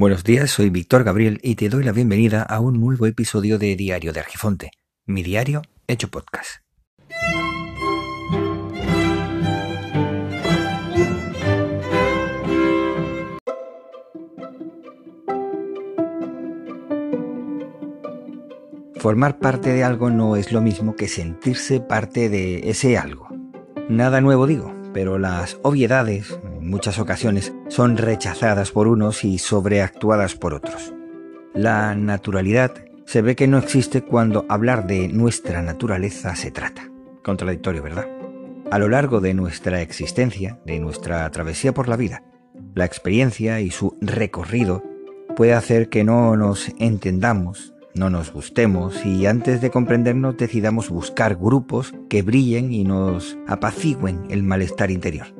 Buenos 0.00 0.24
días, 0.24 0.50
soy 0.50 0.70
Víctor 0.70 1.04
Gabriel 1.04 1.40
y 1.42 1.56
te 1.56 1.68
doy 1.68 1.84
la 1.84 1.92
bienvenida 1.92 2.40
a 2.40 2.58
un 2.60 2.80
nuevo 2.80 3.04
episodio 3.04 3.58
de 3.58 3.76
Diario 3.76 4.14
de 4.14 4.20
Argifonte, 4.20 4.70
mi 5.04 5.22
diario 5.22 5.60
hecho 5.86 6.08
podcast. 6.08 6.62
Formar 18.96 19.38
parte 19.38 19.70
de 19.74 19.84
algo 19.84 20.08
no 20.08 20.36
es 20.36 20.50
lo 20.50 20.62
mismo 20.62 20.96
que 20.96 21.08
sentirse 21.08 21.80
parte 21.80 22.30
de 22.30 22.70
ese 22.70 22.96
algo. 22.96 23.28
Nada 23.90 24.22
nuevo 24.22 24.46
digo, 24.46 24.74
pero 24.94 25.18
las 25.18 25.58
obviedades, 25.62 26.40
en 26.60 26.68
muchas 26.70 26.98
ocasiones, 26.98 27.52
son 27.68 27.96
rechazadas 27.96 28.70
por 28.70 28.86
unos 28.86 29.24
y 29.24 29.38
sobreactuadas 29.38 30.34
por 30.34 30.54
otros. 30.54 30.94
La 31.54 31.94
naturalidad 31.94 32.84
se 33.06 33.22
ve 33.22 33.34
que 33.34 33.48
no 33.48 33.58
existe 33.58 34.02
cuando 34.02 34.46
hablar 34.48 34.86
de 34.86 35.08
nuestra 35.08 35.62
naturaleza 35.62 36.36
se 36.36 36.50
trata. 36.50 36.90
Contradictorio, 37.24 37.82
¿verdad? 37.82 38.06
A 38.70 38.78
lo 38.78 38.88
largo 38.88 39.20
de 39.20 39.34
nuestra 39.34 39.80
existencia, 39.80 40.60
de 40.64 40.78
nuestra 40.78 41.28
travesía 41.30 41.74
por 41.74 41.88
la 41.88 41.96
vida, 41.96 42.22
la 42.74 42.84
experiencia 42.84 43.60
y 43.60 43.70
su 43.70 43.96
recorrido 44.00 44.84
puede 45.34 45.54
hacer 45.54 45.88
que 45.88 46.04
no 46.04 46.36
nos 46.36 46.70
entendamos 46.78 47.74
no 47.94 48.08
nos 48.08 48.32
gustemos 48.32 49.04
y 49.04 49.26
antes 49.26 49.60
de 49.60 49.70
comprendernos 49.70 50.36
decidamos 50.36 50.90
buscar 50.90 51.34
grupos 51.34 51.92
que 52.08 52.22
brillen 52.22 52.72
y 52.72 52.84
nos 52.84 53.36
apacigüen 53.48 54.26
el 54.30 54.44
malestar 54.44 54.90
interior. 54.90 55.39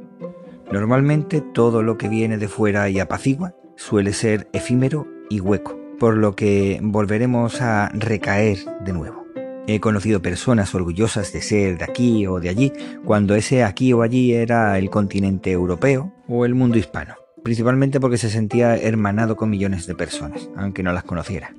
Normalmente 0.72 1.40
todo 1.40 1.82
lo 1.82 1.98
que 1.98 2.08
viene 2.08 2.38
de 2.38 2.46
fuera 2.46 2.88
y 2.88 3.00
apacigua 3.00 3.54
suele 3.74 4.12
ser 4.12 4.48
efímero 4.52 5.08
y 5.28 5.40
hueco, 5.40 5.76
por 5.98 6.16
lo 6.16 6.36
que 6.36 6.78
volveremos 6.80 7.60
a 7.60 7.88
recaer 7.88 8.58
de 8.84 8.92
nuevo. 8.92 9.24
He 9.66 9.80
conocido 9.80 10.22
personas 10.22 10.72
orgullosas 10.72 11.32
de 11.32 11.42
ser 11.42 11.78
de 11.78 11.84
aquí 11.84 12.26
o 12.28 12.38
de 12.38 12.50
allí, 12.50 12.72
cuando 13.04 13.34
ese 13.34 13.64
aquí 13.64 13.92
o 13.92 14.02
allí 14.02 14.32
era 14.32 14.78
el 14.78 14.90
continente 14.90 15.50
europeo 15.50 16.12
o 16.28 16.44
el 16.44 16.54
mundo 16.54 16.78
hispano, 16.78 17.16
principalmente 17.42 17.98
porque 17.98 18.18
se 18.18 18.30
sentía 18.30 18.76
hermanado 18.76 19.36
con 19.36 19.50
millones 19.50 19.88
de 19.88 19.96
personas, 19.96 20.50
aunque 20.56 20.84
no 20.84 20.92
las 20.92 21.04
conociera. 21.04 21.52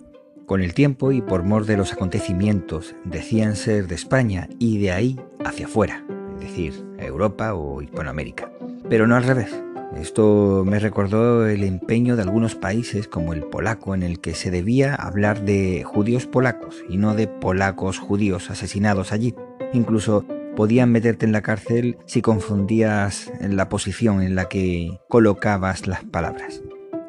Con 0.46 0.62
el 0.62 0.74
tiempo 0.74 1.12
y 1.12 1.22
por 1.22 1.44
mor 1.44 1.66
de 1.66 1.76
los 1.78 1.92
acontecimientos 1.92 2.96
decían 3.04 3.58
ser 3.58 3.88
de 3.88 3.96
España 3.96 4.48
y 4.58 4.80
de 4.80 4.92
ahí 4.92 5.20
hacia 5.44 5.66
afuera, 5.66 6.06
es 6.36 6.42
decir, 6.42 6.86
Europa 6.98 7.54
o 7.54 7.82
Hispanoamérica. 7.82 8.52
Pero 8.92 9.08
no 9.08 9.16
al 9.16 9.24
revés. 9.24 9.58
Esto 9.96 10.66
me 10.68 10.78
recordó 10.78 11.48
el 11.48 11.64
empeño 11.64 12.18
de 12.18 12.24
algunos 12.24 12.56
países 12.56 13.08
como 13.08 13.32
el 13.32 13.44
polaco 13.44 13.96
en 13.96 14.04
el 14.04 14.20
que 14.20 14.34
se 14.34 14.52
debía 14.52 14.96
hablar 14.96 15.46
de 15.46 15.86
judíos 15.86 16.28
polacos 16.28 16.84
y 16.90 16.98
no 16.98 17.16
de 17.16 17.30
polacos 17.30 18.00
judíos 18.00 18.52
asesinados 18.52 19.14
allí. 19.14 19.34
Incluso 19.72 20.26
podían 20.58 20.92
meterte 20.92 21.26
en 21.26 21.32
la 21.32 21.42
cárcel 21.42 22.00
si 22.06 22.22
confundías 22.22 23.32
la 23.40 23.70
posición 23.70 24.22
en 24.22 24.36
la 24.36 24.50
que 24.50 25.00
colocabas 25.08 25.88
las 25.88 26.04
palabras. 26.04 26.62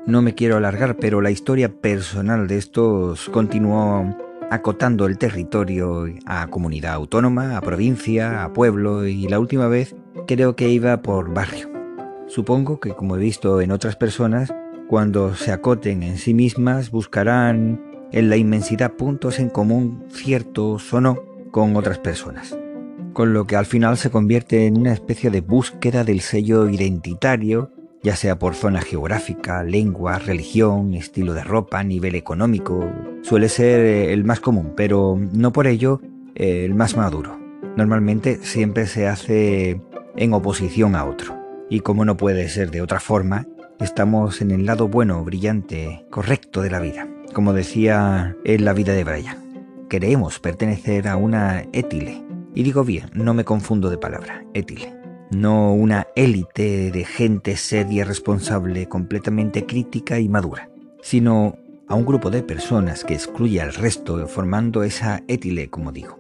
No 0.06 0.22
me 0.22 0.36
quiero 0.36 0.58
alargar, 0.58 0.98
pero 0.98 1.20
la 1.20 1.32
historia 1.32 1.68
personal 1.68 2.46
de 2.46 2.58
estos 2.58 3.28
continuó 3.30 4.16
acotando 4.52 5.06
el 5.06 5.18
territorio 5.18 6.04
a 6.26 6.46
comunidad 6.46 6.92
autónoma, 6.92 7.56
a 7.56 7.60
provincia, 7.60 8.44
a 8.44 8.52
pueblo 8.52 9.04
y 9.04 9.26
la 9.26 9.40
última 9.40 9.66
vez 9.66 9.96
creo 10.28 10.54
que 10.54 10.68
iba 10.68 11.02
por 11.02 11.34
barrio. 11.34 11.71
Supongo 12.34 12.80
que 12.80 12.94
como 12.94 13.16
he 13.16 13.18
visto 13.18 13.60
en 13.60 13.72
otras 13.72 13.94
personas, 13.94 14.54
cuando 14.88 15.34
se 15.34 15.52
acoten 15.52 16.02
en 16.02 16.16
sí 16.16 16.32
mismas 16.32 16.90
buscarán 16.90 17.78
en 18.10 18.30
la 18.30 18.38
inmensidad 18.38 18.92
puntos 18.92 19.38
en 19.38 19.50
común 19.50 20.06
ciertos 20.08 20.90
o 20.94 21.02
no 21.02 21.22
con 21.50 21.76
otras 21.76 21.98
personas. 21.98 22.56
Con 23.12 23.34
lo 23.34 23.46
que 23.46 23.56
al 23.56 23.66
final 23.66 23.98
se 23.98 24.08
convierte 24.08 24.66
en 24.66 24.78
una 24.78 24.94
especie 24.94 25.30
de 25.30 25.42
búsqueda 25.42 26.04
del 26.04 26.22
sello 26.22 26.70
identitario 26.70 27.70
ya 28.02 28.16
sea 28.16 28.38
por 28.38 28.54
zona 28.54 28.80
geográfica, 28.80 29.62
lengua, 29.62 30.18
religión, 30.18 30.94
estilo 30.94 31.34
de 31.34 31.44
ropa, 31.44 31.84
nivel 31.84 32.14
económico, 32.14 32.90
suele 33.20 33.50
ser 33.50 33.80
eh, 33.80 34.12
el 34.14 34.24
más 34.24 34.40
común, 34.40 34.72
pero 34.74 35.20
no 35.32 35.52
por 35.52 35.66
ello 35.66 36.00
eh, 36.34 36.64
el 36.64 36.74
más 36.74 36.96
maduro. 36.96 37.38
Normalmente 37.76 38.38
siempre 38.42 38.86
se 38.86 39.06
hace 39.06 39.82
en 40.16 40.32
oposición 40.32 40.96
a 40.96 41.04
otro. 41.04 41.41
Y 41.72 41.80
como 41.80 42.04
no 42.04 42.18
puede 42.18 42.50
ser 42.50 42.70
de 42.70 42.82
otra 42.82 43.00
forma, 43.00 43.46
estamos 43.80 44.42
en 44.42 44.50
el 44.50 44.66
lado 44.66 44.88
bueno, 44.88 45.24
brillante, 45.24 46.04
correcto 46.10 46.60
de 46.60 46.68
la 46.68 46.80
vida. 46.80 47.08
Como 47.32 47.54
decía 47.54 48.36
en 48.44 48.66
la 48.66 48.74
vida 48.74 48.92
de 48.92 49.04
Brian, 49.04 49.38
queremos 49.88 50.38
pertenecer 50.38 51.08
a 51.08 51.16
una 51.16 51.64
étile. 51.72 52.22
Y 52.54 52.62
digo 52.62 52.84
bien, 52.84 53.08
no 53.14 53.32
me 53.32 53.46
confundo 53.46 53.88
de 53.88 53.96
palabra, 53.96 54.44
étile 54.52 54.94
no 55.30 55.72
una 55.72 56.08
élite 56.14 56.90
de 56.90 57.04
gente 57.06 57.56
seria, 57.56 58.04
responsable, 58.04 58.86
completamente 58.86 59.64
crítica 59.64 60.20
y 60.20 60.28
madura, 60.28 60.68
sino 61.00 61.56
a 61.88 61.94
un 61.94 62.04
grupo 62.04 62.28
de 62.28 62.42
personas 62.42 63.02
que 63.02 63.14
excluye 63.14 63.62
al 63.62 63.72
resto 63.72 64.26
formando 64.28 64.82
esa 64.82 65.22
étile, 65.26 65.70
como 65.70 65.90
digo. 65.90 66.18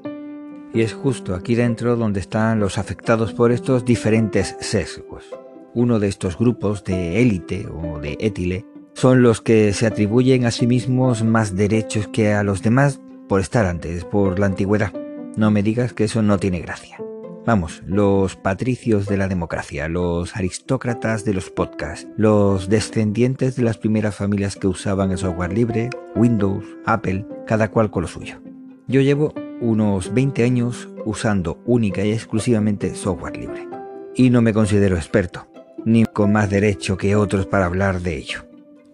Y 0.72 0.80
es 0.80 0.94
justo 0.94 1.34
aquí 1.34 1.54
dentro 1.56 1.96
donde 1.96 2.20
están 2.20 2.58
los 2.58 2.78
afectados 2.78 3.34
por 3.34 3.52
estos 3.52 3.84
diferentes 3.84 4.56
sesgos. 4.60 5.26
Uno 5.74 5.98
de 5.98 6.08
estos 6.08 6.38
grupos 6.38 6.84
de 6.84 7.22
élite 7.22 7.66
o 7.66 7.98
de 7.98 8.16
étile 8.20 8.66
son 8.92 9.22
los 9.22 9.40
que 9.40 9.72
se 9.72 9.86
atribuyen 9.86 10.44
a 10.44 10.50
sí 10.50 10.66
mismos 10.66 11.24
más 11.24 11.56
derechos 11.56 12.08
que 12.08 12.32
a 12.32 12.42
los 12.42 12.62
demás 12.62 13.00
por 13.28 13.40
estar 13.40 13.64
antes, 13.64 14.04
por 14.04 14.38
la 14.38 14.46
antigüedad. 14.46 14.92
No 15.36 15.50
me 15.50 15.62
digas 15.62 15.94
que 15.94 16.04
eso 16.04 16.20
no 16.20 16.38
tiene 16.38 16.60
gracia. 16.60 16.98
Vamos, 17.46 17.82
los 17.86 18.36
patricios 18.36 19.06
de 19.06 19.16
la 19.16 19.26
democracia, 19.26 19.88
los 19.88 20.36
aristócratas 20.36 21.24
de 21.24 21.34
los 21.34 21.50
podcasts, 21.50 22.06
los 22.16 22.68
descendientes 22.68 23.56
de 23.56 23.62
las 23.62 23.78
primeras 23.78 24.14
familias 24.14 24.56
que 24.56 24.68
usaban 24.68 25.10
el 25.10 25.18
software 25.18 25.52
libre, 25.52 25.88
Windows, 26.14 26.64
Apple, 26.84 27.26
cada 27.46 27.70
cual 27.70 27.90
con 27.90 28.02
lo 28.02 28.08
suyo. 28.08 28.40
Yo 28.86 29.00
llevo 29.00 29.32
unos 29.60 30.12
20 30.12 30.44
años 30.44 30.88
usando 31.04 31.60
única 31.64 32.04
y 32.04 32.12
exclusivamente 32.12 32.94
software 32.94 33.38
libre. 33.38 33.66
Y 34.14 34.30
no 34.30 34.42
me 34.42 34.52
considero 34.52 34.96
experto, 34.96 35.48
ni 35.84 36.04
con 36.04 36.32
más 36.32 36.50
derecho 36.50 36.96
que 36.96 37.16
otros 37.16 37.46
para 37.46 37.66
hablar 37.66 38.00
de 38.00 38.16
ello. 38.16 38.44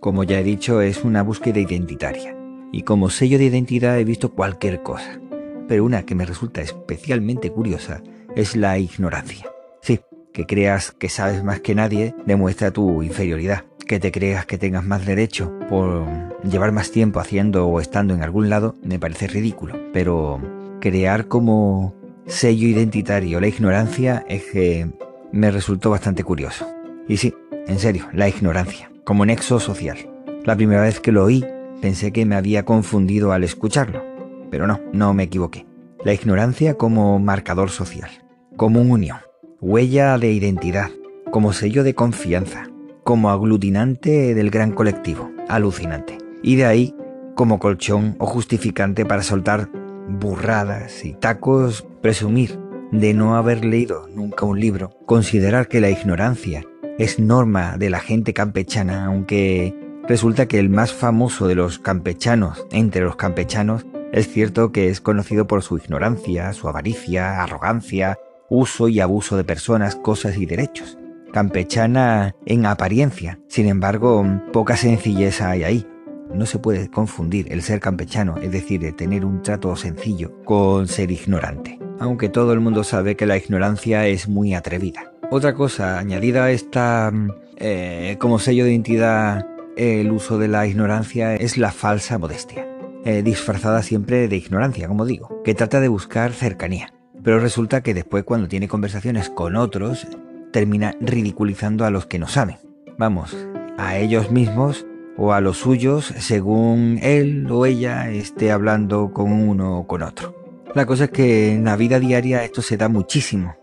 Como 0.01 0.25
ya 0.25 0.39
he 0.41 0.45
dicho, 0.45 0.81
es 0.81 1.05
una 1.05 1.23
búsqueda 1.23 1.59
identitaria. 1.61 2.37
Y 2.73 2.83
como 2.83 3.11
sello 3.11 3.39
de 3.39 3.45
identidad 3.45 3.99
he 3.99 4.05
visto 4.05 4.33
cualquier 4.33 4.83
cosa. 4.83 5.19
Pero 5.67 5.85
una 5.85 6.05
que 6.05 6.15
me 6.15 6.25
resulta 6.25 6.61
especialmente 6.61 7.51
curiosa 7.51 8.03
es 8.37 8.57
la 8.57 8.79
ignorancia. 8.79 9.51
Sí, 9.83 10.01
que 10.33 10.47
creas 10.47 10.93
que 10.93 11.09
sabes 11.09 11.43
más 11.43 11.61
que 11.61 11.75
nadie 11.75 12.15
demuestra 12.27 12.71
tu 12.71 13.03
inferioridad. 13.03 13.65
Que 13.87 13.99
te 13.99 14.13
creas 14.13 14.47
que 14.47 14.59
tengas 14.59 14.85
más 14.85 15.05
derecho 15.05 15.53
por 15.69 16.07
llevar 16.45 16.73
más 16.73 16.91
tiempo 16.91 17.21
haciendo 17.21 17.67
o 17.67 17.81
estando 17.81 18.15
en 18.15 18.23
algún 18.23 18.51
lado 18.51 18.77
me 18.83 18.99
parece 18.99 19.27
ridículo. 19.27 19.75
Pero 19.93 20.41
crear 20.81 21.27
como 21.27 21.95
sello 22.27 22.69
identitario 22.69 23.41
la 23.41 23.49
ignorancia 23.49 24.25
es 24.29 24.45
que 24.45 24.89
me 25.33 25.51
resultó 25.51 25.91
bastante 25.91 26.23
curioso. 26.23 26.67
Y 27.09 27.17
sí, 27.17 27.35
en 27.67 27.79
serio, 27.79 28.09
la 28.13 28.29
ignorancia, 28.29 28.91
como 29.05 29.27
nexo 29.27 29.59
social. 29.59 29.99
La 30.45 30.55
primera 30.57 30.83
vez 30.83 31.01
que 31.01 31.13
lo 31.13 31.25
oí 31.25 31.45
pensé 31.81 32.13
que 32.13 32.27
me 32.27 32.37
había 32.37 32.65
confundido 32.65 33.33
al 33.33 33.45
escucharlo, 33.45 34.05
pero 34.51 34.67
no, 34.67 34.81
no 34.93 35.15
me 35.15 35.25
equivoqué. 35.25 35.67
La 36.05 36.13
ignorancia 36.13 36.75
como 36.75 37.19
marcador 37.19 37.71
social 37.71 38.11
como 38.59 38.83
unión, 38.83 39.19
huella 39.61 40.19
de 40.19 40.33
identidad, 40.33 40.91
como 41.31 41.53
sello 41.53 41.85
de 41.85 41.95
confianza, 41.95 42.65
como 43.05 43.31
aglutinante 43.31 44.35
del 44.35 44.51
gran 44.51 44.73
colectivo, 44.73 45.31
alucinante. 45.49 46.19
Y 46.43 46.57
de 46.57 46.67
ahí 46.67 46.95
como 47.37 47.61
colchón 47.61 48.17
o 48.19 48.27
justificante 48.27 49.07
para 49.07 49.23
soltar 49.23 49.71
burradas 50.09 51.05
y 51.05 51.13
tacos, 51.13 51.87
presumir 52.03 52.59
de 52.91 53.15
no 53.15 53.37
haber 53.37 53.65
leído 53.65 54.09
nunca 54.09 54.45
un 54.45 54.59
libro, 54.59 54.91
considerar 55.07 55.69
que 55.69 55.81
la 55.81 55.91
ignorancia 55.91 56.65
es 56.99 57.21
norma 57.21 57.77
de 57.79 57.91
la 57.91 58.01
gente 58.01 58.35
campechana, 58.35 59.07
aunque 59.07 59.75
resulta 60.09 60.47
que 60.47 60.59
el 60.59 60.69
más 60.69 60.93
famoso 60.93 61.47
de 61.47 61.55
los 61.55 61.79
campechanos 61.79 62.67
entre 62.73 63.03
los 63.03 63.17
campechanos 63.17 63.87
es 64.13 64.29
cierto 64.29 64.73
que 64.73 64.89
es 64.89 65.01
conocido 65.01 65.47
por 65.47 65.63
su 65.63 65.79
ignorancia, 65.79 66.53
su 66.53 66.69
avaricia, 66.69 67.43
arrogancia, 67.43 68.19
uso 68.51 68.89
y 68.89 69.01
abuso 69.01 69.37
de 69.37 69.45
personas, 69.45 69.97
cosas 69.97 70.37
y 70.39 70.47
derechos. 70.47 70.99
Campechana 71.33 72.35
en 72.47 72.67
apariencia, 72.67 73.39
sin 73.49 73.69
embargo, 73.69 74.25
poca 74.53 74.77
sencillez 74.77 75.41
hay 75.41 75.63
ahí. 75.63 75.87
No 76.35 76.47
se 76.47 76.59
puede 76.59 76.91
confundir 76.91 77.53
el 77.53 77.63
ser 77.63 77.81
campechano, 77.81 78.39
es 78.39 78.51
decir, 78.51 78.81
de 78.81 78.93
tener 78.93 79.25
un 79.25 79.43
trato 79.43 79.77
sencillo, 79.77 80.43
con 80.45 80.89
ser 80.89 81.11
ignorante, 81.11 81.79
aunque 82.01 82.29
todo 82.29 82.53
el 82.53 82.61
mundo 82.61 82.83
sabe 82.83 83.15
que 83.15 83.27
la 83.27 83.37
ignorancia 83.37 84.07
es 84.07 84.29
muy 84.29 84.55
atrevida. 84.55 85.13
Otra 85.31 85.53
cosa 85.53 85.99
añadida 85.99 86.45
a 86.45 86.51
esta, 86.53 87.13
eh, 87.59 88.17
como 88.19 88.39
sello 88.39 88.65
de 88.65 88.71
identidad 88.71 89.47
el 89.77 90.11
uso 90.11 90.39
de 90.39 90.49
la 90.49 90.67
ignorancia 90.67 91.35
es 91.35 91.59
la 91.59 91.71
falsa 91.71 92.17
modestia, 92.17 92.67
eh, 93.05 93.23
disfrazada 93.23 93.83
siempre 93.83 94.27
de 94.27 94.37
ignorancia, 94.37 94.89
como 94.89 95.05
digo, 95.05 95.43
que 95.45 95.55
trata 95.55 95.81
de 95.81 95.89
buscar 95.89 96.33
cercanía. 96.33 96.95
Pero 97.23 97.41
resulta 97.41 97.83
que 97.83 97.93
después 97.93 98.25
cuando 98.25 98.49
tiene 98.49 98.69
conversaciones 98.69 99.29
con 99.29 99.57
otros, 99.57 100.07
termina 100.51 100.95
ridiculizando 100.99 101.85
a 101.85 101.91
los 101.91 102.07
que 102.07 102.19
no 102.19 102.27
saben. 102.27 102.57
Vamos, 102.97 103.37
a 103.77 103.99
ellos 103.99 104.31
mismos 104.31 104.87
o 105.19 105.35
a 105.35 105.43
los 105.43 105.59
suyos 105.59 106.07
según 106.07 107.01
él 107.03 107.47
o 107.51 107.67
ella 107.67 108.11
esté 108.11 108.51
hablando 108.51 109.13
con 109.13 109.31
uno 109.31 109.81
o 109.81 109.87
con 109.87 110.03
otro. 110.03 110.35
La 110.75 110.87
cosa 110.87 111.05
es 111.05 111.11
que 111.11 111.53
en 111.53 111.65
la 111.65 111.77
vida 111.77 112.01
diaria 112.01 112.45
esto 112.45 112.63
se 112.63 112.79
da 112.79 112.89
muchísimo. 112.89 113.57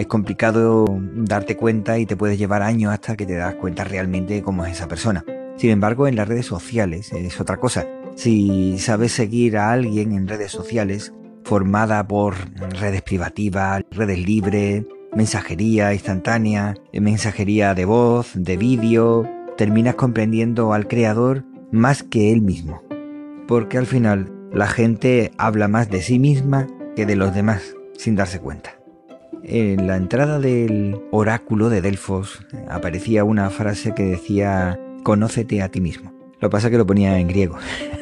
Es 0.00 0.06
complicado 0.06 0.86
darte 1.14 1.58
cuenta 1.58 1.98
y 1.98 2.06
te 2.06 2.16
puede 2.16 2.38
llevar 2.38 2.62
años 2.62 2.90
hasta 2.90 3.18
que 3.18 3.26
te 3.26 3.34
das 3.34 3.56
cuenta 3.56 3.84
realmente 3.84 4.40
cómo 4.40 4.64
es 4.64 4.72
esa 4.72 4.88
persona. 4.88 5.26
Sin 5.58 5.68
embargo, 5.68 6.08
en 6.08 6.16
las 6.16 6.26
redes 6.26 6.46
sociales 6.46 7.12
es 7.12 7.38
otra 7.38 7.58
cosa. 7.58 7.86
Si 8.14 8.78
sabes 8.78 9.12
seguir 9.12 9.58
a 9.58 9.72
alguien 9.72 10.12
en 10.12 10.26
redes 10.26 10.52
sociales, 10.52 11.12
formada 11.44 12.08
por 12.08 12.34
redes 12.80 13.02
privativas, 13.02 13.82
redes 13.90 14.26
libres, 14.26 14.86
mensajería 15.14 15.92
instantánea, 15.92 16.76
mensajería 16.94 17.74
de 17.74 17.84
voz, 17.84 18.30
de 18.34 18.56
vídeo, 18.56 19.28
terminas 19.58 19.96
comprendiendo 19.96 20.72
al 20.72 20.88
creador 20.88 21.44
más 21.72 22.02
que 22.04 22.32
él 22.32 22.40
mismo. 22.40 22.82
Porque 23.46 23.76
al 23.76 23.86
final 23.86 24.32
la 24.50 24.66
gente 24.66 25.32
habla 25.36 25.68
más 25.68 25.90
de 25.90 26.00
sí 26.00 26.18
misma 26.18 26.68
que 26.96 27.04
de 27.04 27.16
los 27.16 27.34
demás, 27.34 27.76
sin 27.98 28.16
darse 28.16 28.40
cuenta. 28.40 28.79
En 29.42 29.86
la 29.86 29.96
entrada 29.96 30.38
del 30.38 31.00
oráculo 31.10 31.70
de 31.70 31.80
Delfos 31.80 32.46
aparecía 32.68 33.24
una 33.24 33.50
frase 33.50 33.94
que 33.94 34.04
decía, 34.04 34.78
conócete 35.02 35.62
a 35.62 35.70
ti 35.70 35.80
mismo. 35.80 36.12
Lo 36.40 36.48
que 36.48 36.52
pasa 36.52 36.68
es 36.68 36.70
que 36.70 36.78
lo 36.78 36.86
ponía 36.86 37.18
en 37.18 37.28
griego. 37.28 37.56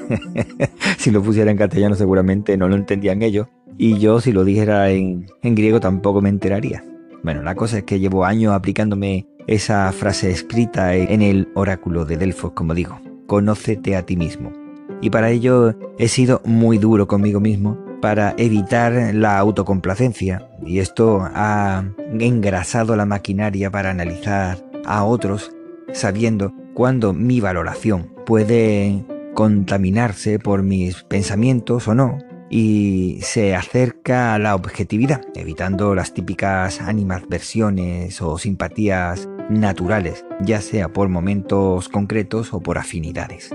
si 0.99 1.11
lo 1.11 1.23
pusiera 1.23 1.51
en 1.51 1.57
castellano 1.57 1.95
seguramente 1.95 2.57
no 2.57 2.69
lo 2.69 2.77
entendían 2.77 3.23
ellos. 3.23 3.49
Y 3.77 3.99
yo 3.99 4.21
si 4.21 4.33
lo 4.33 4.45
dijera 4.45 4.91
en, 4.91 5.27
en 5.43 5.55
griego 5.55 5.81
tampoco 5.81 6.21
me 6.21 6.29
enteraría. 6.29 6.85
Bueno, 7.23 7.43
la 7.43 7.55
cosa 7.55 7.79
es 7.79 7.85
que 7.85 8.01
llevo 8.01 8.25
años 8.25 8.53
aplicándome 8.53 9.27
esa 9.47 9.91
frase 9.93 10.31
escrita 10.31 10.95
en 10.95 11.23
el 11.23 11.49
oráculo 11.55 12.05
de 12.05 12.17
Delfos, 12.17 12.53
como 12.53 12.75
digo, 12.75 13.01
conócete 13.27 13.97
a 13.97 14.05
ti 14.05 14.17
mismo. 14.17 14.53
Y 15.01 15.11
para 15.11 15.31
ello 15.31 15.75
he 15.99 16.09
sido 16.09 16.43
muy 16.45 16.79
duro 16.79 17.07
conmigo 17.07 17.41
mismo 17.41 17.88
para 18.01 18.35
evitar 18.39 19.15
la 19.15 19.39
autocomplacencia 19.39 20.49
y 20.65 20.79
esto 20.79 21.21
ha 21.35 21.85
engrasado 22.19 22.97
la 22.97 23.07
maquinaria 23.07 23.71
para 23.71 23.91
analizar 23.91 24.59
a 24.85 25.05
otros 25.05 25.53
sabiendo 25.93 26.53
cuándo 26.75 27.13
mi 27.13 27.41
valoración 27.41 28.13
puede 28.27 29.05
contaminarse 29.35 30.39
por 30.39 30.63
mis 30.63 31.03
pensamientos 31.05 31.89
o 31.89 31.95
no 31.95 32.19
y 32.51 33.19
se 33.23 33.55
acerca 33.55 34.35
a 34.35 34.39
la 34.39 34.55
objetividad, 34.55 35.21
evitando 35.35 35.95
las 35.95 36.15
típicas 36.15 36.81
animadversiones 36.81 38.23
o 38.23 38.39
simpatías 38.39 39.29
naturales, 39.51 40.25
ya 40.41 40.61
sea 40.61 40.89
por 40.89 41.09
momentos 41.09 41.89
concretos 41.89 42.55
o 42.55 42.61
por 42.61 42.79
afinidades. 42.79 43.55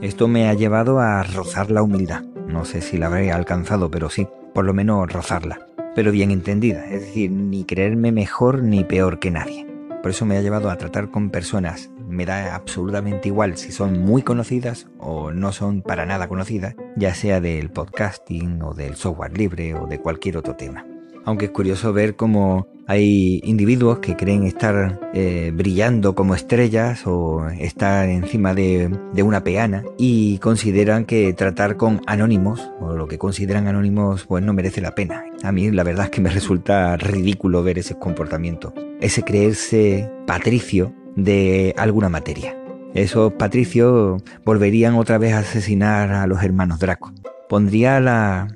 Esto 0.00 0.28
me 0.28 0.48
ha 0.48 0.54
llevado 0.54 1.00
a 1.00 1.22
rozar 1.22 1.70
la 1.70 1.82
humildad. 1.82 2.24
No 2.48 2.64
sé 2.64 2.80
si 2.80 2.96
la 2.96 3.06
habré 3.06 3.30
alcanzado, 3.30 3.90
pero 3.90 4.08
sí, 4.08 4.26
por 4.54 4.64
lo 4.64 4.72
menos 4.72 5.12
rozarla. 5.12 5.68
Pero 5.94 6.12
bien 6.12 6.30
entendida, 6.30 6.86
es 6.86 7.02
decir, 7.02 7.30
ni 7.30 7.64
creerme 7.64 8.10
mejor 8.10 8.62
ni 8.62 8.84
peor 8.84 9.18
que 9.18 9.30
nadie. 9.30 9.66
Por 10.02 10.12
eso 10.12 10.24
me 10.24 10.38
ha 10.38 10.40
llevado 10.40 10.70
a 10.70 10.76
tratar 10.76 11.10
con 11.10 11.28
personas. 11.28 11.90
Me 12.08 12.24
da 12.24 12.54
absolutamente 12.54 13.28
igual 13.28 13.58
si 13.58 13.70
son 13.70 14.00
muy 14.00 14.22
conocidas 14.22 14.86
o 14.98 15.30
no 15.30 15.52
son 15.52 15.82
para 15.82 16.06
nada 16.06 16.26
conocidas, 16.26 16.74
ya 16.96 17.14
sea 17.14 17.42
del 17.42 17.70
podcasting 17.70 18.62
o 18.62 18.72
del 18.72 18.96
software 18.96 19.36
libre 19.36 19.74
o 19.74 19.86
de 19.86 20.00
cualquier 20.00 20.38
otro 20.38 20.56
tema. 20.56 20.86
Aunque 21.26 21.46
es 21.46 21.50
curioso 21.50 21.92
ver 21.92 22.16
cómo 22.16 22.66
hay 22.88 23.42
individuos 23.44 23.98
que 23.98 24.16
creen 24.16 24.44
estar 24.44 24.98
eh, 25.12 25.52
brillando 25.54 26.14
como 26.14 26.34
estrellas 26.34 27.06
o 27.06 27.46
estar 27.50 28.08
encima 28.08 28.54
de, 28.54 28.90
una 29.22 29.44
peana 29.44 29.84
y 29.98 30.38
consideran 30.38 31.04
que 31.04 31.34
tratar 31.34 31.76
con 31.76 32.00
anónimos 32.06 32.72
o 32.80 32.94
lo 32.96 33.06
que 33.06 33.18
consideran 33.18 33.68
anónimos 33.68 34.24
pues 34.24 34.42
no 34.42 34.54
merece 34.54 34.80
la 34.80 34.94
pena. 34.94 35.22
A 35.42 35.52
mí 35.52 35.70
la 35.70 35.84
verdad 35.84 36.06
es 36.06 36.10
que 36.10 36.22
me 36.22 36.30
resulta 36.30 36.96
ridículo 36.96 37.62
ver 37.62 37.78
ese 37.78 37.98
comportamiento, 37.98 38.72
ese 39.02 39.22
creerse 39.22 40.10
patricio 40.26 40.94
de 41.14 41.74
alguna 41.76 42.08
materia. 42.08 42.56
Esos 42.94 43.34
patricios 43.34 44.22
volverían 44.46 44.94
otra 44.94 45.18
vez 45.18 45.34
a 45.34 45.40
asesinar 45.40 46.10
a 46.10 46.26
los 46.26 46.42
hermanos 46.42 46.78
Draco. 46.78 47.12
Pondría 47.50 48.00
la 48.00 48.48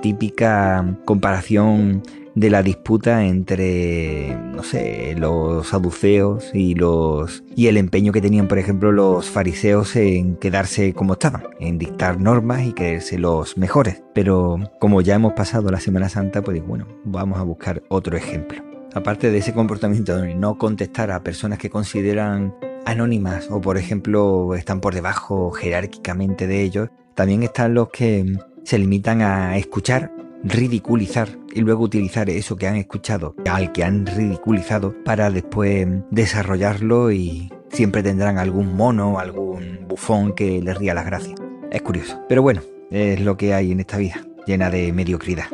típica 0.00 0.96
comparación 1.04 2.02
de 2.36 2.50
la 2.50 2.62
disputa 2.62 3.24
entre, 3.24 4.36
no 4.54 4.62
sé, 4.62 5.14
los 5.16 5.68
saduceos 5.68 6.50
y 6.52 6.74
los 6.74 7.42
y 7.56 7.66
el 7.66 7.78
empeño 7.78 8.12
que 8.12 8.20
tenían, 8.20 8.46
por 8.46 8.58
ejemplo, 8.58 8.92
los 8.92 9.30
fariseos 9.30 9.96
en 9.96 10.36
quedarse 10.36 10.92
como 10.92 11.14
estaban, 11.14 11.44
en 11.58 11.78
dictar 11.78 12.20
normas 12.20 12.62
y 12.66 12.74
creerse 12.74 13.18
los 13.18 13.56
mejores. 13.56 14.02
Pero 14.14 14.58
como 14.78 15.00
ya 15.00 15.14
hemos 15.14 15.32
pasado 15.32 15.70
la 15.70 15.80
Semana 15.80 16.10
Santa, 16.10 16.42
pues 16.42 16.64
bueno, 16.64 16.86
vamos 17.04 17.38
a 17.38 17.42
buscar 17.42 17.82
otro 17.88 18.18
ejemplo. 18.18 18.62
Aparte 18.92 19.30
de 19.30 19.38
ese 19.38 19.54
comportamiento 19.54 20.18
de 20.18 20.34
no 20.34 20.58
contestar 20.58 21.10
a 21.10 21.22
personas 21.22 21.58
que 21.58 21.70
consideran 21.70 22.54
anónimas 22.84 23.48
o 23.50 23.62
por 23.62 23.78
ejemplo 23.78 24.54
están 24.54 24.80
por 24.80 24.94
debajo 24.94 25.52
jerárquicamente 25.52 26.46
de 26.46 26.62
ellos, 26.62 26.90
también 27.14 27.42
están 27.42 27.72
los 27.72 27.88
que 27.88 28.36
se 28.62 28.78
limitan 28.78 29.22
a 29.22 29.56
escuchar 29.56 30.12
ridiculizar 30.48 31.28
y 31.54 31.60
luego 31.60 31.84
utilizar 31.84 32.30
eso 32.30 32.56
que 32.56 32.66
han 32.66 32.76
escuchado 32.76 33.34
al 33.50 33.72
que 33.72 33.84
han 33.84 34.06
ridiculizado 34.06 34.94
para 35.04 35.30
después 35.30 35.86
desarrollarlo 36.10 37.12
y 37.12 37.50
siempre 37.70 38.02
tendrán 38.02 38.38
algún 38.38 38.74
mono, 38.74 39.18
algún 39.18 39.86
bufón 39.88 40.34
que 40.34 40.60
les 40.62 40.78
ría 40.78 40.94
las 40.94 41.06
gracias. 41.06 41.38
Es 41.70 41.82
curioso, 41.82 42.20
pero 42.28 42.42
bueno, 42.42 42.62
es 42.90 43.20
lo 43.20 43.36
que 43.36 43.54
hay 43.54 43.72
en 43.72 43.80
esta 43.80 43.98
vida, 43.98 44.24
llena 44.46 44.70
de 44.70 44.92
mediocridad. 44.92 45.46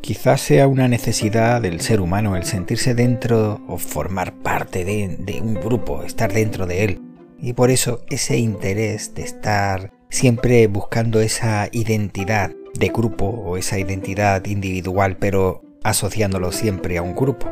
Quizás 0.00 0.40
sea 0.40 0.68
una 0.68 0.88
necesidad 0.88 1.60
del 1.60 1.80
ser 1.80 2.00
humano 2.00 2.36
el 2.36 2.44
sentirse 2.44 2.94
dentro 2.94 3.60
o 3.66 3.78
formar 3.78 4.32
parte 4.32 4.84
de, 4.84 5.16
de 5.18 5.40
un 5.40 5.54
grupo, 5.54 6.02
estar 6.02 6.32
dentro 6.32 6.66
de 6.66 6.84
él. 6.84 7.00
Y 7.40 7.52
por 7.52 7.70
eso 7.70 8.04
ese 8.08 8.38
interés 8.38 9.14
de 9.14 9.22
estar 9.22 9.92
siempre 10.08 10.66
buscando 10.66 11.20
esa 11.20 11.68
identidad 11.72 12.52
de 12.78 12.88
grupo 12.88 13.26
o 13.26 13.56
esa 13.56 13.78
identidad 13.78 14.44
individual, 14.46 15.16
pero 15.18 15.62
asociándolo 15.82 16.52
siempre 16.52 16.98
a 16.98 17.02
un 17.02 17.14
grupo. 17.14 17.48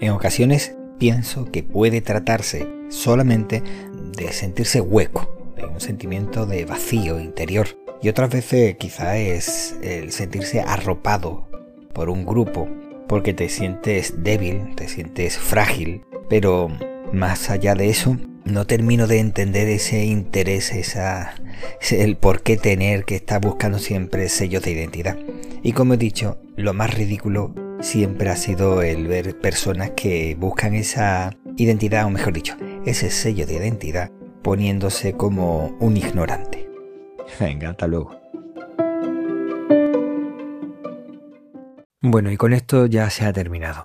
En 0.00 0.10
ocasiones 0.10 0.74
pienso 0.98 1.50
que 1.50 1.62
puede 1.62 2.00
tratarse 2.00 2.66
solamente 2.88 3.62
de 4.16 4.32
sentirse 4.32 4.80
hueco, 4.80 5.28
de 5.56 5.66
un 5.66 5.80
sentimiento 5.80 6.46
de 6.46 6.64
vacío 6.64 7.20
interior. 7.20 7.68
Y 8.00 8.08
otras 8.08 8.30
veces 8.30 8.76
quizá 8.76 9.16
es 9.16 9.76
el 9.82 10.10
sentirse 10.12 10.60
arropado 10.60 11.46
por 11.92 12.10
un 12.10 12.24
grupo, 12.24 12.68
porque 13.06 13.34
te 13.34 13.48
sientes 13.48 14.24
débil, 14.24 14.74
te 14.74 14.88
sientes 14.88 15.38
frágil, 15.38 16.02
pero 16.28 16.68
más 17.12 17.50
allá 17.50 17.74
de 17.74 17.90
eso, 17.90 18.16
no 18.44 18.66
termino 18.66 19.06
de 19.06 19.18
entender 19.18 19.68
ese 19.68 20.04
interés, 20.04 20.72
esa, 20.72 21.34
el 21.90 22.16
por 22.16 22.42
qué 22.42 22.56
tener 22.56 23.04
que 23.04 23.16
estar 23.16 23.40
buscando 23.40 23.78
siempre 23.78 24.28
sellos 24.28 24.62
de 24.62 24.72
identidad. 24.72 25.16
Y 25.62 25.72
como 25.72 25.94
he 25.94 25.96
dicho, 25.96 26.38
lo 26.56 26.74
más 26.74 26.94
ridículo 26.94 27.54
siempre 27.80 28.30
ha 28.30 28.36
sido 28.36 28.82
el 28.82 29.06
ver 29.06 29.38
personas 29.38 29.90
que 29.90 30.36
buscan 30.38 30.74
esa 30.74 31.36
identidad, 31.56 32.06
o 32.06 32.10
mejor 32.10 32.32
dicho, 32.32 32.56
ese 32.84 33.10
sello 33.10 33.46
de 33.46 33.54
identidad, 33.54 34.10
poniéndose 34.42 35.12
como 35.14 35.76
un 35.80 35.96
ignorante. 35.96 36.68
Venga, 37.38 37.70
hasta 37.70 37.86
luego. 37.86 38.20
Bueno, 42.00 42.32
y 42.32 42.36
con 42.36 42.52
esto 42.52 42.86
ya 42.86 43.08
se 43.10 43.24
ha 43.24 43.32
terminado. 43.32 43.84